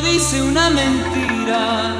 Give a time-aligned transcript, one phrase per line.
[0.00, 1.94] dice una mentira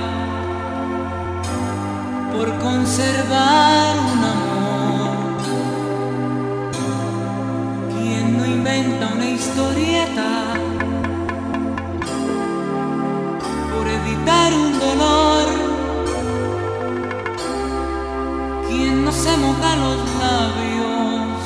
[2.33, 5.17] por conservar un amor?
[7.92, 10.29] ¿Quién no inventa una historieta
[13.72, 15.46] por evitar un dolor?
[18.69, 21.41] ¿Quién no se moja los labios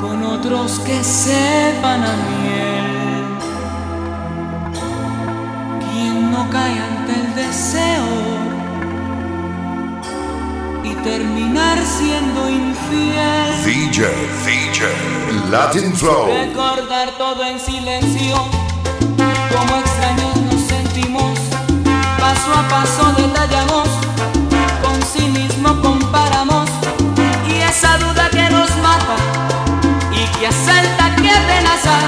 [0.00, 2.47] con otros que sepan a miel?
[7.58, 8.06] Deseo
[10.84, 13.64] y terminar siendo infiel?
[13.64, 14.06] DJ,
[14.46, 16.28] DJ, Latin Flow.
[16.28, 18.36] Recordar todo en silencio,
[19.50, 21.36] como extraños nos sentimos,
[22.20, 23.88] paso a paso detallamos,
[24.80, 26.68] con cinismo comparamos,
[27.48, 29.16] y esa duda que nos mata
[30.12, 31.98] y que asalta, que amenaza,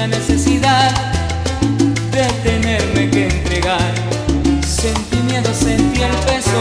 [0.00, 0.92] la necesidad
[2.10, 3.92] de tenerme que entregar.
[4.66, 6.60] Sentí miedo, sentí el peso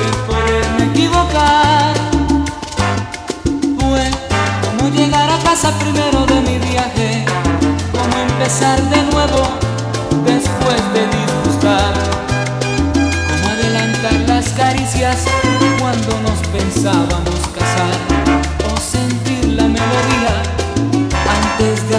[0.00, 1.94] de poderme equivocar.
[3.80, 4.04] Fue
[4.64, 7.24] como llegar a casa primero de mi viaje,
[7.90, 9.71] como empezar de nuevo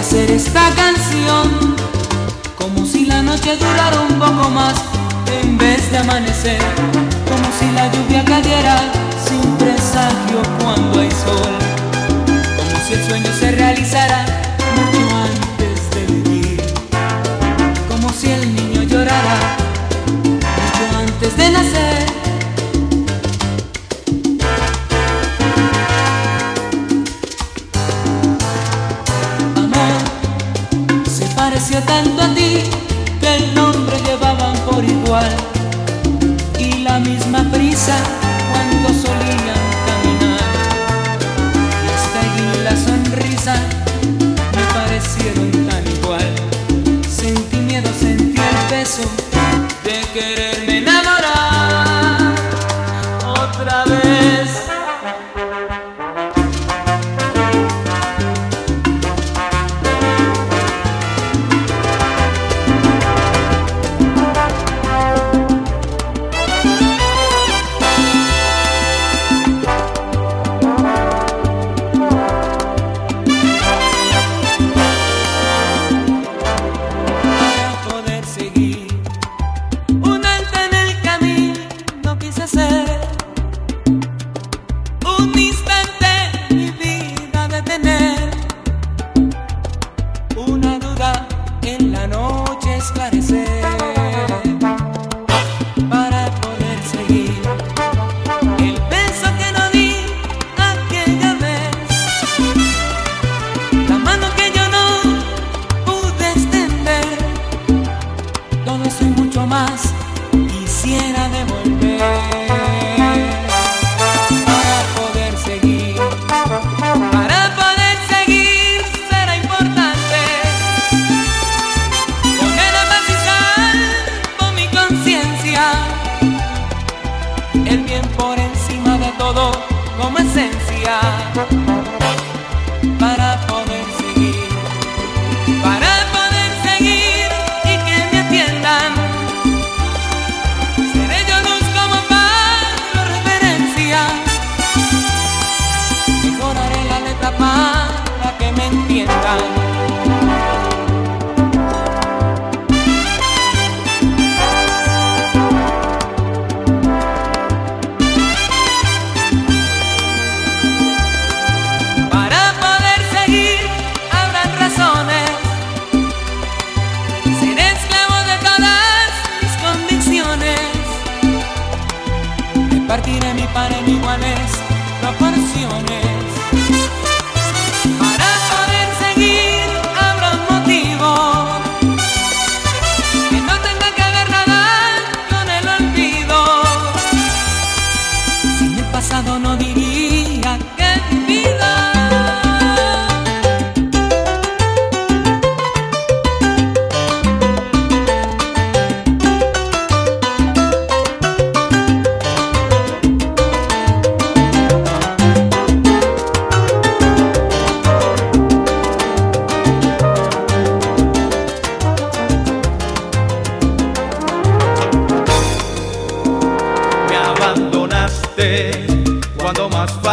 [0.04, 1.76] hacer esta canción,
[2.58, 4.74] como si la noche durara un poco más
[5.42, 6.60] en vez de amanecer,
[7.30, 8.76] como si la lluvia cayera
[9.26, 11.54] sin presagio cuando hay sol.
[12.58, 14.26] Como si el sueño se realizara
[14.76, 16.62] mucho antes de vivir,
[17.88, 19.56] como si el niño llorara
[20.22, 22.23] mucho antes de nacer.
[31.64, 32.62] Se pareció tanto a ti
[33.20, 35.30] que el nombre llevaban por igual.
[36.58, 37.33] Y la misma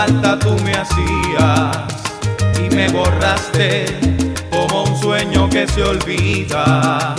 [0.06, 1.78] falta tú me hacías
[2.58, 3.86] y me borraste
[4.50, 7.14] como un sueño que se olvida.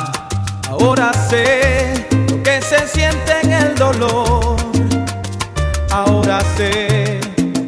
[0.68, 2.08] Ahora sé
[2.42, 4.56] que se siente en el dolor.
[5.92, 7.20] Ahora sé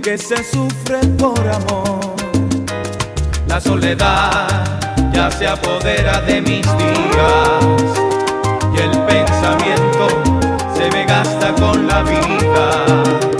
[0.03, 2.17] que se sufre por amor.
[3.47, 4.49] La soledad
[5.13, 7.65] ya se apodera de mis días
[8.75, 10.07] y el pensamiento
[10.77, 13.34] se me gasta con la vida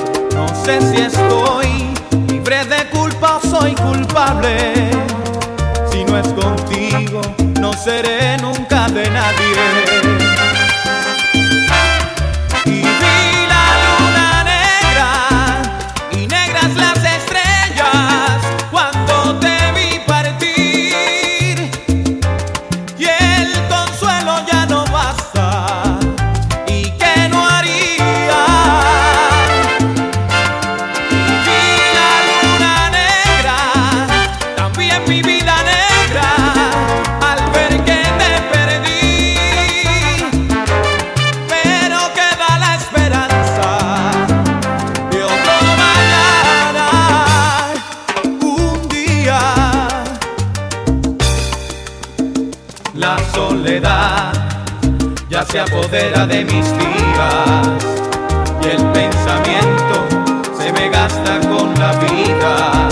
[0.55, 1.95] sé si estoy
[2.29, 4.91] libre de culpa o soy culpable.
[5.91, 7.21] Si no es contigo,
[7.61, 9.54] no seré nunca de nadie.
[55.55, 57.85] Se apodera de mis días
[58.61, 60.05] y el pensamiento
[60.59, 62.89] se me gasta con la vida.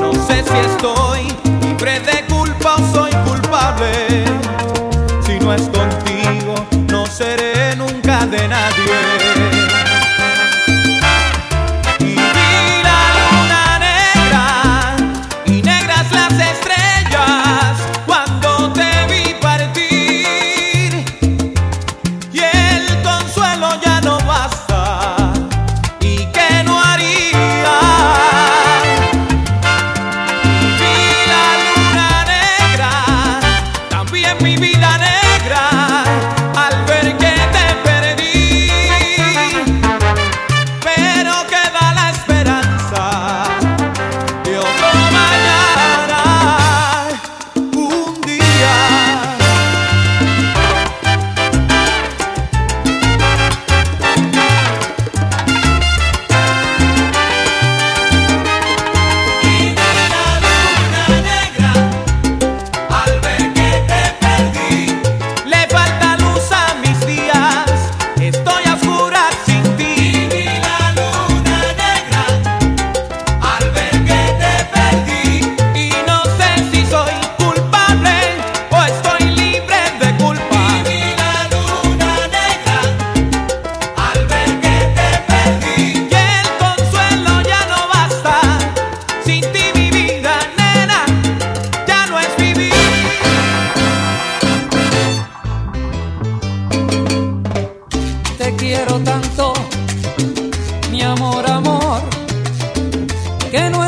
[0.00, 1.28] No sé si estoy
[1.60, 4.24] libre de culpa o soy culpable.
[5.24, 6.54] Si no es contigo,
[6.90, 9.31] no seré nunca de nadie.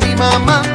[0.00, 0.73] mi mamá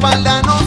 [0.00, 0.59] espalda no